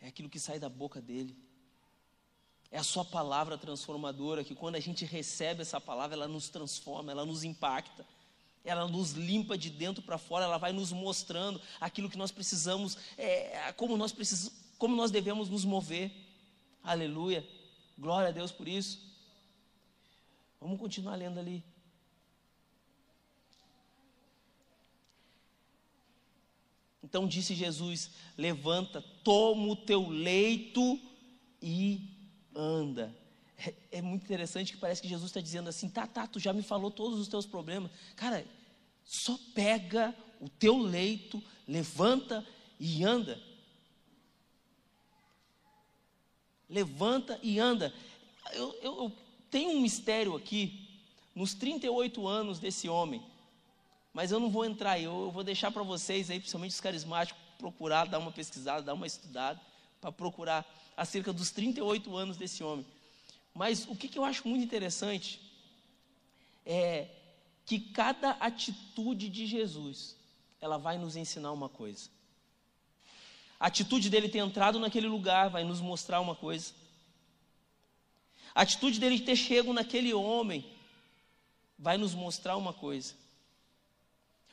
[0.00, 1.36] é aquilo que sai da boca dele.
[2.70, 7.10] É a sua palavra transformadora, que quando a gente recebe essa palavra, ela nos transforma,
[7.10, 8.06] ela nos impacta,
[8.64, 12.96] ela nos limpa de dentro para fora, ela vai nos mostrando aquilo que nós precisamos,
[13.18, 16.10] é, como, nós precisamos como nós devemos nos mover.
[16.82, 17.46] Aleluia.
[17.98, 18.98] Glória a Deus por isso.
[20.58, 21.62] Vamos continuar lendo ali.
[27.10, 30.98] Então disse Jesus: Levanta, toma o teu leito
[31.60, 32.08] e
[32.54, 33.14] anda.
[33.58, 36.52] É, é, muito interessante que parece que Jesus está dizendo assim: tá, tá, tu já
[36.52, 37.90] me falou todos os teus problemas.
[38.14, 38.46] Cara,
[39.04, 42.46] só pega o teu leito, levanta
[42.78, 43.42] e anda.
[46.68, 47.92] Levanta e anda.
[48.52, 49.12] Eu, eu, eu
[49.50, 50.88] tenho um mistério aqui,
[51.34, 53.20] nos 38 anos desse homem.
[54.12, 57.40] Mas eu não vou entrar aí, eu vou deixar para vocês aí, principalmente os carismáticos,
[57.58, 59.60] procurar, dar uma pesquisada, dar uma estudada,
[60.00, 62.86] para procurar acerca dos 38 anos desse homem.
[63.54, 65.40] Mas o que, que eu acho muito interessante
[66.64, 67.08] é
[67.66, 70.16] que cada atitude de Jesus,
[70.60, 72.08] ela vai nos ensinar uma coisa.
[73.58, 76.72] A atitude dele ter entrado naquele lugar vai nos mostrar uma coisa.
[78.54, 80.66] A atitude dele ter chego naquele homem
[81.78, 83.14] vai nos mostrar uma coisa.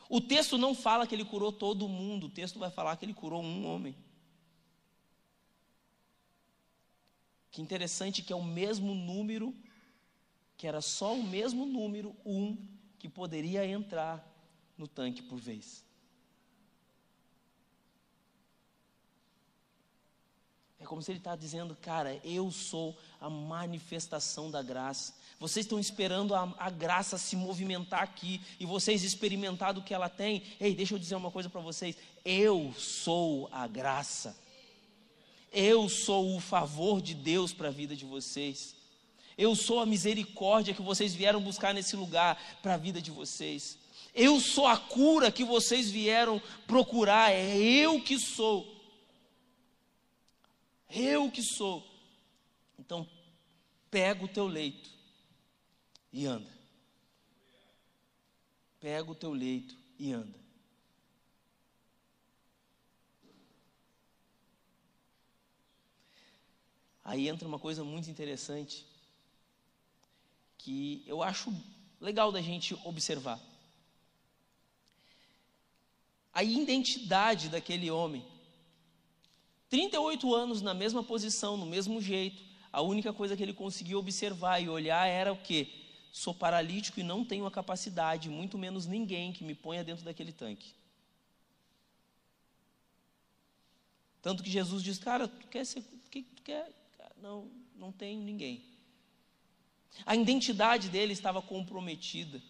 [0.10, 3.14] O texto não fala que ele curou todo mundo, o texto vai falar que ele
[3.14, 3.96] curou um homem.
[7.52, 9.54] Que interessante que é o mesmo número,
[10.56, 12.58] que era só o mesmo número, um,
[13.00, 14.26] que poderia entrar
[14.78, 15.87] no tanque por vez.
[20.88, 25.14] Como se ele está dizendo, cara, eu sou a manifestação da graça.
[25.40, 30.10] Vocês estão esperando a, a, graça se movimentar aqui e vocês experimentar do que ela
[30.10, 30.42] tem.
[30.60, 31.96] Ei, deixa eu dizer uma coisa para vocês.
[32.24, 34.36] Eu sou a graça.
[35.52, 38.76] Eu sou o favor de Deus para a vida de vocês.
[39.38, 43.78] Eu sou a misericórdia que vocês vieram buscar nesse lugar para a vida de vocês.
[44.16, 47.32] Eu sou a cura que vocês vieram procurar.
[47.32, 48.77] É eu que sou.
[50.90, 51.86] Eu que sou.
[52.80, 53.08] Então,
[53.90, 54.90] pega o teu leito
[56.12, 56.50] e anda.
[58.80, 60.38] Pega o teu leito e anda.
[67.04, 68.86] Aí entra uma coisa muito interessante
[70.58, 71.54] que eu acho
[72.02, 73.40] legal da gente observar.
[76.34, 78.26] A identidade daquele homem.
[79.70, 82.44] 38 anos na mesma posição, no mesmo jeito.
[82.72, 85.68] A única coisa que ele conseguiu observar e olhar era o quê?
[86.12, 90.32] Sou paralítico e não tenho a capacidade, muito menos ninguém que me ponha dentro daquele
[90.32, 90.74] tanque.
[94.22, 96.72] Tanto que Jesus diz, cara, tu quer ser, que tu quer?
[97.22, 98.64] Não, não tenho ninguém.
[100.06, 102.42] A identidade dele estava comprometida.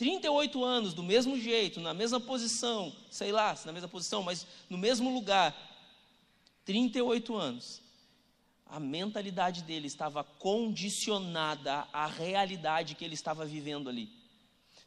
[0.00, 4.46] 38 anos, do mesmo jeito, na mesma posição, sei lá, se na mesma posição, mas
[4.70, 5.54] no mesmo lugar.
[6.64, 7.82] 38 anos.
[8.64, 14.08] A mentalidade dele estava condicionada à realidade que ele estava vivendo ali.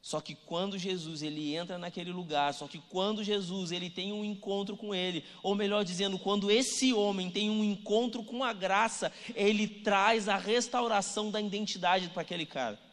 [0.01, 4.25] Só que quando Jesus ele entra naquele lugar, só que quando Jesus ele tem um
[4.25, 9.13] encontro com ele, ou melhor dizendo, quando esse homem tem um encontro com a graça,
[9.35, 12.92] ele traz a restauração da identidade para aquele cara.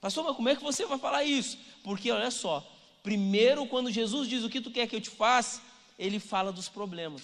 [0.00, 1.58] Pastor, mas como é que você vai falar isso?
[1.82, 2.66] Porque olha só,
[3.02, 5.60] primeiro quando Jesus diz o que tu quer que eu te faça,
[5.98, 7.22] ele fala dos problemas.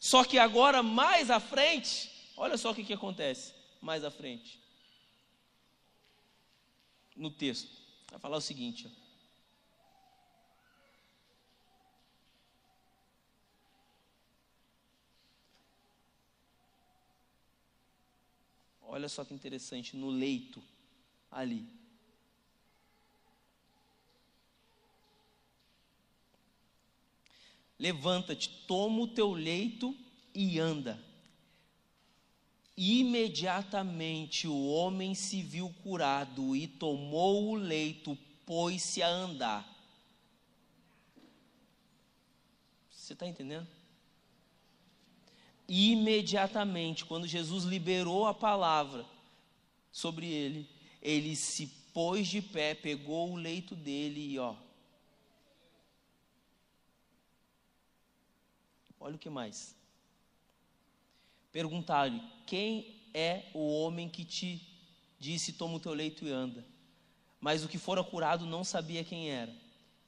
[0.00, 4.58] Só que agora mais à frente, olha só o que, que acontece mais à frente
[7.16, 7.70] no texto.
[8.10, 9.08] Vai falar o seguinte: ó.
[18.90, 20.62] Olha só que interessante, no leito
[21.30, 21.66] ali.
[27.78, 29.96] Levanta-te, toma o teu leito
[30.34, 30.98] e anda.
[32.76, 39.76] Imediatamente o homem se viu curado e tomou o leito, pôs-se a andar.
[42.90, 43.66] Você está entendendo?
[45.68, 49.04] Imediatamente, quando Jesus liberou a palavra
[49.90, 50.68] sobre ele,
[51.00, 54.54] ele se pôs de pé, pegou o leito dele e ó.
[59.00, 59.76] Olha o que mais.
[61.52, 64.60] Perguntaram-lhe: Quem é o homem que te
[65.18, 66.64] disse: Toma o teu leito e anda?
[67.40, 69.54] Mas o que fora curado não sabia quem era.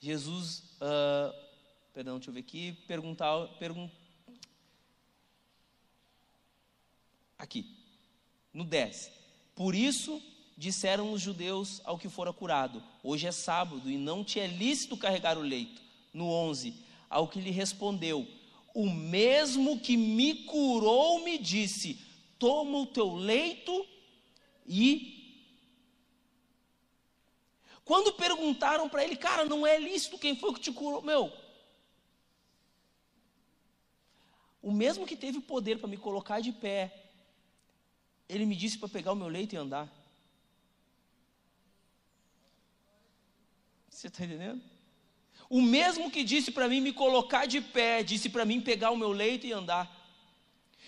[0.00, 1.34] Jesus, uh,
[1.92, 3.88] perdão, deixa eu ver aqui, perguntar, pergun
[7.38, 7.76] aqui,
[8.52, 9.12] no 10.
[9.54, 10.22] Por isso
[10.60, 14.94] disseram os judeus ao que fora curado: Hoje é sábado e não te é lícito
[14.94, 15.80] carregar o leito.
[16.12, 16.74] No 11,
[17.08, 18.28] ao que lhe respondeu:
[18.74, 21.98] o mesmo que me curou me disse:
[22.38, 23.86] toma o teu leito
[24.66, 25.16] e.
[27.82, 31.02] Quando perguntaram para ele, cara, não é lícito quem foi que te curou?
[31.02, 31.32] Meu,
[34.62, 37.10] o mesmo que teve poder para me colocar de pé,
[38.28, 39.99] ele me disse para pegar o meu leito e andar.
[44.00, 44.62] Você está entendendo?
[45.50, 48.96] O mesmo que disse para mim me colocar de pé, disse para mim pegar o
[48.96, 49.94] meu leito e andar.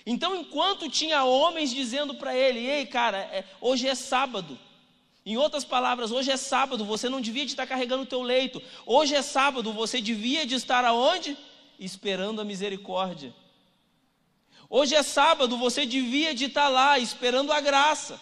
[0.07, 4.59] Então, enquanto tinha homens dizendo para ele: Ei, cara, é, hoje é sábado.
[5.27, 8.63] Em outras palavras, hoje é sábado, você não devia de estar carregando o teu leito.
[8.87, 11.37] Hoje é sábado, você devia de estar aonde?
[11.79, 13.35] Esperando a misericórdia.
[14.71, 18.19] Hoje é sábado, você devia de estar lá esperando a graça.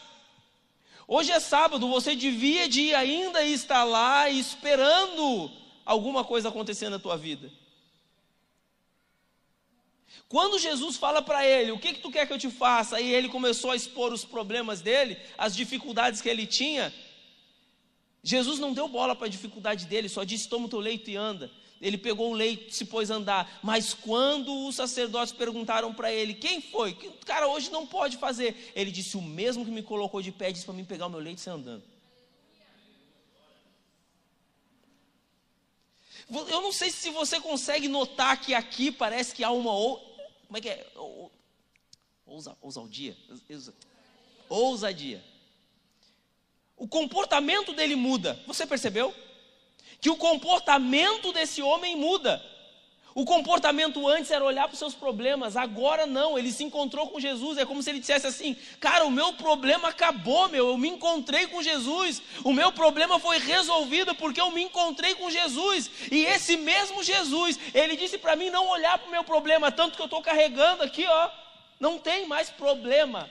[1.13, 5.51] Hoje é sábado, você devia de ainda estar lá esperando
[5.85, 7.51] alguma coisa acontecendo na tua vida.
[10.29, 13.01] Quando Jesus fala para ele, o que, que tu quer que eu te faça?
[13.01, 16.95] E ele começou a expor os problemas dele, as dificuldades que ele tinha.
[18.23, 21.17] Jesus não deu bola para a dificuldade dele, só disse: toma o teu leito e
[21.17, 21.51] anda.
[21.81, 23.59] Ele pegou o leito, se pôs a andar.
[23.62, 26.93] Mas quando os sacerdotes perguntaram para ele: quem foi?
[27.24, 28.70] Cara, hoje não pode fazer.
[28.76, 31.20] Ele disse: o mesmo que me colocou de pé, disse para mim pegar o meu
[31.20, 31.83] leito e sair andando.
[36.31, 39.72] Eu não sei se você consegue notar que aqui parece que há uma.
[39.72, 40.87] Como é que é?
[42.26, 43.16] Ousa, ousadia?
[44.49, 45.24] Ousadia.
[46.76, 48.41] O comportamento dele muda.
[48.47, 49.14] Você percebeu?
[50.01, 52.42] Que o comportamento desse homem muda.
[53.12, 57.18] O comportamento antes era olhar para os seus problemas, agora não, ele se encontrou com
[57.18, 57.59] Jesus.
[57.59, 61.48] É como se ele dissesse assim: Cara, o meu problema acabou, meu, eu me encontrei
[61.48, 62.22] com Jesus.
[62.44, 65.90] O meu problema foi resolvido porque eu me encontrei com Jesus.
[66.11, 69.96] E esse mesmo Jesus, ele disse para mim não olhar para o meu problema, tanto
[69.96, 71.30] que eu estou carregando aqui, ó,
[71.80, 73.28] não tem mais problema.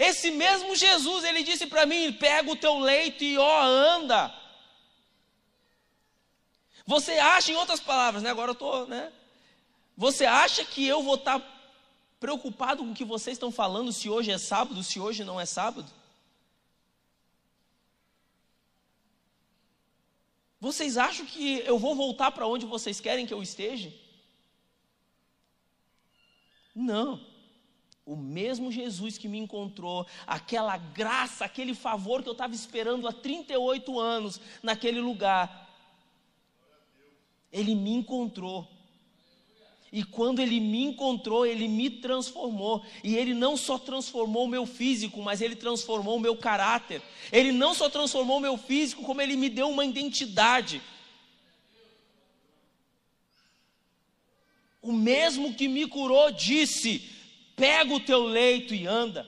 [0.00, 4.34] Esse mesmo Jesus, ele disse para mim: Pega o teu leito e ó, anda.
[6.86, 8.30] Você acha, em outras palavras, né?
[8.30, 9.12] Agora eu estou, né?
[9.94, 11.46] Você acha que eu vou estar tá
[12.18, 15.44] preocupado com o que vocês estão falando se hoje é sábado, se hoje não é
[15.44, 15.92] sábado?
[20.58, 23.92] Vocês acham que eu vou voltar para onde vocês querem que eu esteja?
[26.74, 27.29] Não.
[28.10, 33.12] O mesmo Jesus que me encontrou, aquela graça, aquele favor que eu estava esperando há
[33.12, 35.70] 38 anos naquele lugar,
[37.52, 38.66] ele me encontrou.
[39.92, 42.84] E quando ele me encontrou, ele me transformou.
[43.04, 47.00] E ele não só transformou o meu físico, mas ele transformou o meu caráter.
[47.30, 50.82] Ele não só transformou o meu físico, como ele me deu uma identidade.
[54.82, 57.19] O mesmo que me curou disse:
[57.60, 59.26] pega o teu leito e anda.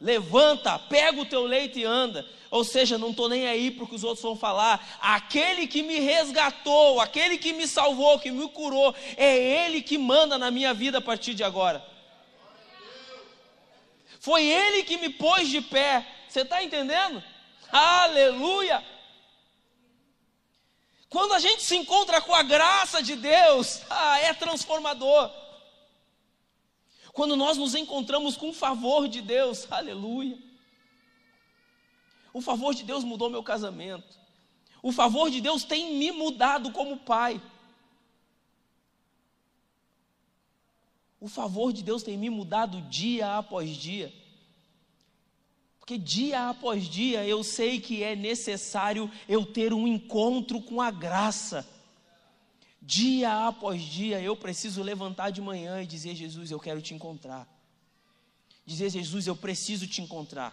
[0.00, 2.24] Levanta, pega o teu leito e anda.
[2.52, 4.98] Ou seja, não estou nem aí para o que os outros vão falar.
[5.00, 9.36] Aquele que me resgatou, aquele que me salvou, que me curou, é
[9.66, 11.84] Ele que manda na minha vida a partir de agora.
[14.20, 16.06] Foi Ele que me pôs de pé.
[16.28, 17.22] Você está entendendo?
[17.72, 18.84] Aleluia!
[21.08, 25.41] Quando a gente se encontra com a graça de Deus, ah, é transformador.
[27.12, 30.38] Quando nós nos encontramos com o favor de Deus, aleluia.
[32.32, 34.18] O favor de Deus mudou meu casamento.
[34.82, 37.40] O favor de Deus tem me mudado como pai.
[41.20, 44.12] O favor de Deus tem me mudado dia após dia.
[45.78, 50.90] Porque dia após dia eu sei que é necessário eu ter um encontro com a
[50.90, 51.68] graça.
[52.84, 57.48] Dia após dia eu preciso levantar de manhã e dizer: Jesus, eu quero te encontrar.
[58.66, 60.52] Dizer: Jesus, eu preciso te encontrar.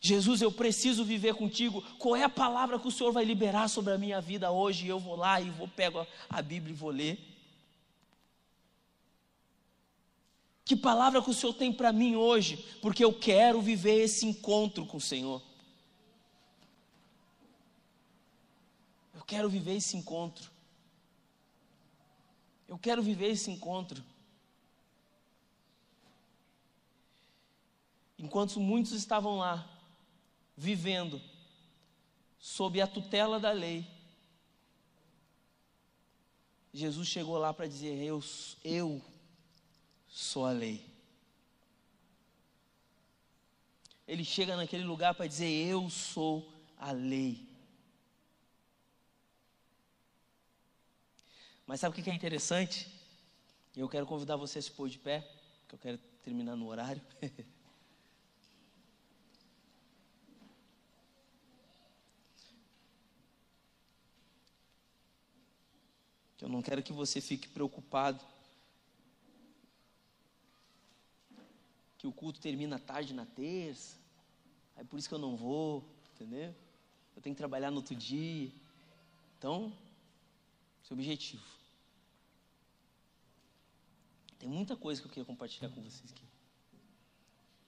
[0.00, 1.82] Jesus, eu preciso viver contigo.
[1.98, 4.86] Qual é a palavra que o Senhor vai liberar sobre a minha vida hoje?
[4.86, 7.18] Eu vou lá e vou pego a Bíblia e vou ler.
[10.64, 12.56] Que palavra que o Senhor tem para mim hoje?
[12.80, 15.42] Porque eu quero viver esse encontro com o Senhor.
[19.14, 20.53] Eu quero viver esse encontro.
[22.66, 24.02] Eu quero viver esse encontro.
[28.18, 29.68] Enquanto muitos estavam lá,
[30.56, 31.20] vivendo
[32.38, 33.86] sob a tutela da lei,
[36.72, 38.22] Jesus chegou lá para dizer: eu,
[38.64, 39.02] eu
[40.08, 40.94] sou a lei.
[44.06, 47.53] Ele chega naquele lugar para dizer: Eu sou a lei.
[51.66, 52.88] Mas sabe o que é interessante?
[53.76, 55.26] Eu quero convidar você a se pôr de pé,
[55.68, 57.02] que eu quero terminar no horário.
[66.44, 68.22] Eu não quero que você fique preocupado.
[71.96, 73.96] Que o culto termina tarde na terça.
[74.76, 76.54] Aí por isso que eu não vou, entendeu?
[77.16, 78.52] Eu tenho que trabalhar no outro dia.
[79.38, 79.72] Então,
[80.84, 81.42] seu objetivo.
[84.38, 86.24] Tem muita coisa que eu queria compartilhar com vocês aqui.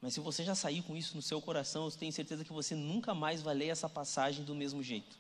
[0.01, 2.75] Mas se você já saiu com isso no seu coração, eu tenho certeza que você
[2.75, 5.19] nunca mais vai ler essa passagem do mesmo jeito.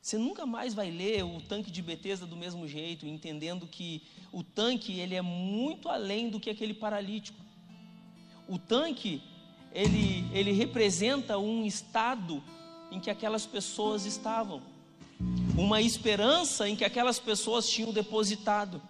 [0.00, 4.42] Você nunca mais vai ler o tanque de Betesda do mesmo jeito, entendendo que o
[4.42, 7.38] tanque ele é muito além do que aquele paralítico.
[8.48, 9.22] O tanque
[9.72, 12.42] ele, ele representa um estado
[12.90, 14.62] em que aquelas pessoas estavam,
[15.60, 18.80] uma esperança em que aquelas pessoas tinham depositado.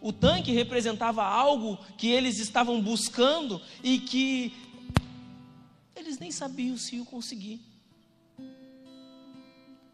[0.00, 4.54] O tanque representava algo que eles estavam buscando e que
[5.96, 7.60] eles nem sabiam se iam conseguir.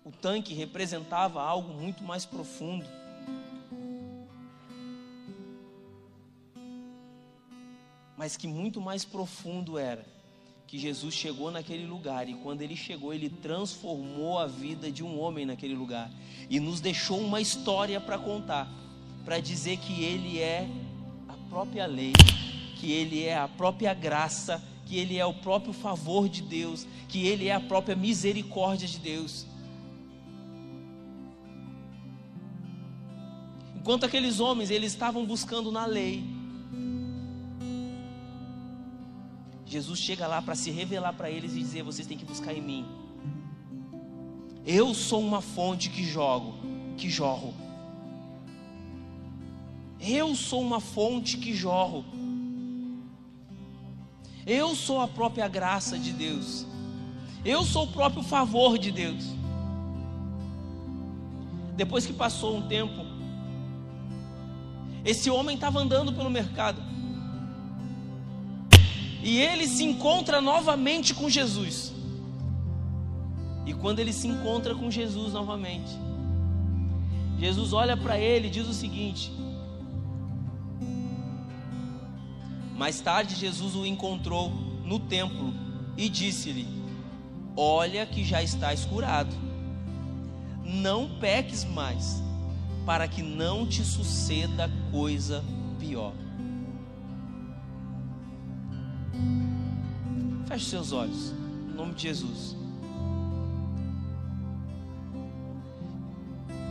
[0.05, 2.87] O tanque representava algo muito mais profundo.
[8.15, 10.05] Mas que muito mais profundo era
[10.73, 15.21] que Jesus chegou naquele lugar e quando ele chegou, ele transformou a vida de um
[15.21, 16.11] homem naquele lugar
[16.49, 18.73] e nos deixou uma história para contar,
[19.23, 20.67] para dizer que ele é
[21.29, 22.15] a própria lei,
[22.77, 27.27] que ele é a própria graça, que ele é o próprio favor de Deus, que
[27.27, 29.45] ele é a própria misericórdia de Deus.
[33.77, 36.25] Enquanto aqueles homens eles estavam buscando na lei,
[39.73, 42.61] Jesus chega lá para se revelar para eles e dizer: vocês têm que buscar em
[42.61, 42.87] mim.
[44.67, 46.55] Eu sou uma fonte que jogo,
[46.99, 47.55] que jorro.
[49.99, 52.05] Eu sou uma fonte que jorro.
[54.45, 56.67] Eu sou a própria graça de Deus.
[57.43, 59.25] Eu sou o próprio favor de Deus.
[61.75, 63.07] Depois que passou um tempo,
[65.03, 66.92] esse homem estava andando pelo mercado.
[69.23, 71.93] E ele se encontra novamente com Jesus.
[73.65, 75.93] E quando ele se encontra com Jesus novamente,
[77.39, 79.33] Jesus olha para ele e diz o seguinte:
[82.77, 84.51] Mais tarde, Jesus o encontrou
[84.85, 85.55] no templo
[85.97, 86.67] e disse-lhe:
[87.57, 89.35] Olha que já estás curado,
[90.65, 92.21] não peques mais
[92.85, 95.45] para que não te suceda coisa
[95.79, 96.13] pior.
[100.53, 101.33] Feche seus olhos,
[101.71, 102.62] em nome de Jesus.